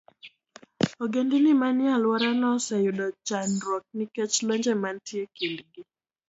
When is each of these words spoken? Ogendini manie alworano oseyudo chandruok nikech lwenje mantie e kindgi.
Ogendini 1.03 1.51
manie 1.61 1.89
alworano 1.95 2.45
oseyudo 2.55 3.05
chandruok 3.27 3.83
nikech 3.97 4.35
lwenje 4.45 4.73
mantie 4.81 5.21
e 5.25 5.27
kindgi. 5.37 5.81